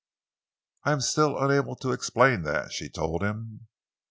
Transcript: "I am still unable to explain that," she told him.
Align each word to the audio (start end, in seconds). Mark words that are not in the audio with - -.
"I 0.83 0.93
am 0.93 1.01
still 1.01 1.37
unable 1.37 1.75
to 1.75 1.91
explain 1.91 2.41
that," 2.41 2.71
she 2.71 2.89
told 2.89 3.21
him. 3.21 3.67